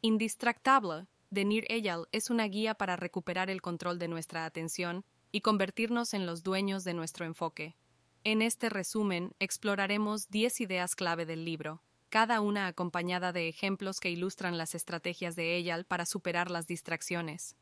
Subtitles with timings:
[0.00, 5.40] Indistractable de Nir Eyal es una guía para recuperar el control de nuestra atención y
[5.40, 7.76] convertirnos en los dueños de nuestro enfoque.
[8.22, 14.10] En este resumen exploraremos 10 ideas clave del libro, cada una acompañada de ejemplos que
[14.10, 17.56] ilustran las estrategias de Eyal para superar las distracciones.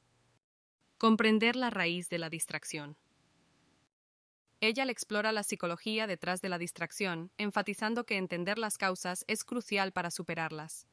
[0.99, 2.99] Comprender la raíz de la distracción.
[4.61, 9.93] Ella explora la psicología detrás de la distracción, enfatizando que entender las causas es crucial
[9.93, 10.87] para superarlas.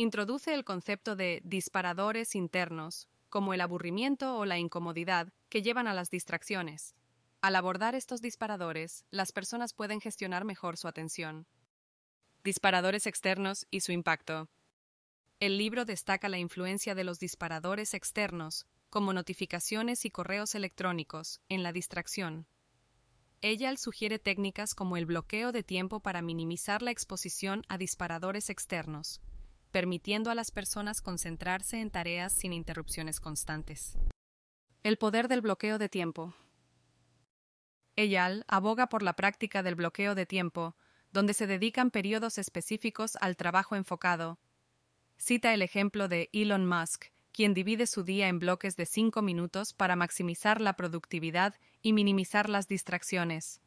[0.00, 5.92] Introduce el concepto de disparadores internos, como el aburrimiento o la incomodidad, que llevan a
[5.92, 6.94] las distracciones.
[7.40, 11.48] Al abordar estos disparadores, las personas pueden gestionar mejor su atención.
[12.44, 14.48] Disparadores externos y su impacto.
[15.40, 21.64] El libro destaca la influencia de los disparadores externos, como notificaciones y correos electrónicos, en
[21.64, 22.46] la distracción.
[23.40, 29.20] Ella sugiere técnicas como el bloqueo de tiempo para minimizar la exposición a disparadores externos,
[29.70, 33.96] permitiendo a las personas concentrarse en tareas sin interrupciones constantes.
[34.82, 36.34] El poder del bloqueo de tiempo.
[37.96, 40.76] Eyal aboga por la práctica del bloqueo de tiempo,
[41.12, 44.38] donde se dedican periodos específicos al trabajo enfocado.
[45.16, 49.74] Cita el ejemplo de Elon Musk, quien divide su día en bloques de cinco minutos
[49.74, 53.60] para maximizar la productividad y minimizar las distracciones.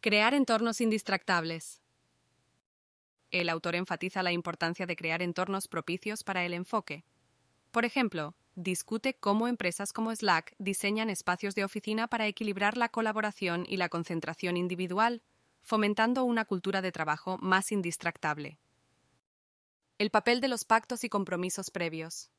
[0.00, 1.83] Crear entornos indistractables.
[3.34, 7.04] El autor enfatiza la importancia de crear entornos propicios para el enfoque.
[7.72, 13.66] Por ejemplo, discute cómo empresas como Slack diseñan espacios de oficina para equilibrar la colaboración
[13.68, 15.20] y la concentración individual,
[15.64, 18.60] fomentando una cultura de trabajo más indistractable.
[19.98, 22.30] El papel de los pactos y compromisos previos.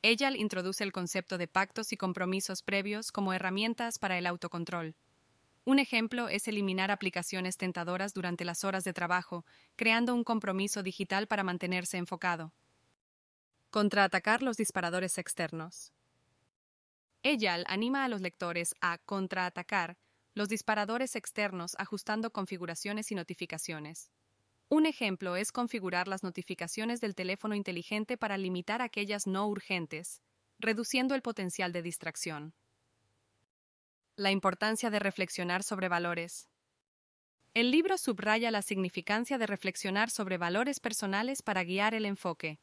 [0.00, 4.94] Ella introduce el concepto de pactos y compromisos previos como herramientas para el autocontrol.
[5.64, 9.46] Un ejemplo es eliminar aplicaciones tentadoras durante las horas de trabajo,
[9.76, 12.52] creando un compromiso digital para mantenerse enfocado.
[13.70, 15.92] Contraatacar los disparadores externos.
[17.22, 19.96] Ella anima a los lectores a contraatacar
[20.34, 24.10] los disparadores externos ajustando configuraciones y notificaciones.
[24.68, 30.22] Un ejemplo es configurar las notificaciones del teléfono inteligente para limitar aquellas no urgentes,
[30.58, 32.54] reduciendo el potencial de distracción.
[34.22, 36.48] La importancia de reflexionar sobre valores.
[37.54, 42.60] El libro subraya la significancia de reflexionar sobre valores personales para guiar el enfoque.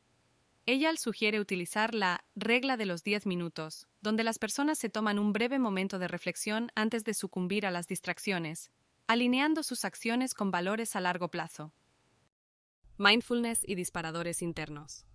[0.66, 5.34] Ella sugiere utilizar la regla de los 10 minutos, donde las personas se toman un
[5.34, 8.72] breve momento de reflexión antes de sucumbir a las distracciones,
[9.08, 11.74] alineando sus acciones con valores a largo plazo.
[12.98, 15.09] Mindfulness y disparadores internos.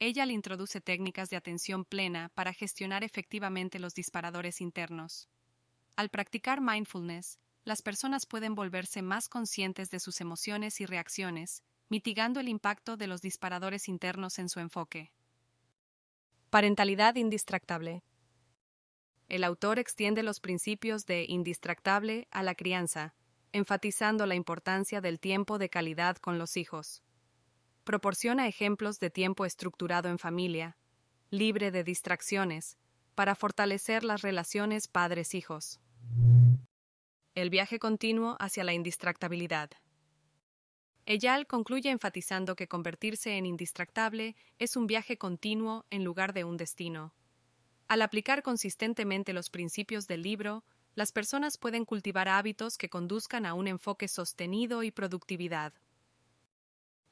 [0.00, 5.28] Ella le introduce técnicas de atención plena para gestionar efectivamente los disparadores internos.
[5.96, 12.40] Al practicar mindfulness, las personas pueden volverse más conscientes de sus emociones y reacciones, mitigando
[12.40, 15.12] el impacto de los disparadores internos en su enfoque.
[16.50, 18.02] Parentalidad indistractable.
[19.28, 23.14] El autor extiende los principios de indistractable a la crianza,
[23.52, 27.03] enfatizando la importancia del tiempo de calidad con los hijos.
[27.84, 30.78] Proporciona ejemplos de tiempo estructurado en familia,
[31.30, 32.78] libre de distracciones,
[33.14, 35.80] para fortalecer las relaciones padres-hijos.
[37.34, 39.70] El viaje continuo hacia la indistractabilidad.
[41.04, 46.56] Eyal concluye enfatizando que convertirse en indistractable es un viaje continuo en lugar de un
[46.56, 47.14] destino.
[47.86, 50.64] Al aplicar consistentemente los principios del libro,
[50.94, 55.74] las personas pueden cultivar hábitos que conduzcan a un enfoque sostenido y productividad.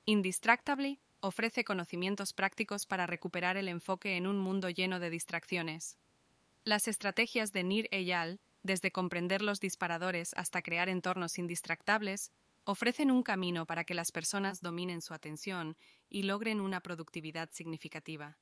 [0.05, 5.97] Indistractable ofrece conocimientos prácticos para recuperar el enfoque en un mundo lleno de distracciones.
[6.65, 12.33] Las estrategias de Nir Eyal, desde comprender los disparadores hasta crear entornos indistractables,
[12.65, 15.77] ofrecen un camino para que las personas dominen su atención
[16.09, 18.39] y logren una productividad significativa.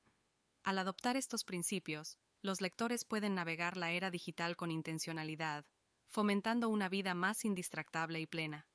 [0.63, 5.65] Al adoptar estos principios, los lectores pueden navegar la era digital con intencionalidad,
[6.07, 8.67] fomentando una vida más indistractable y plena.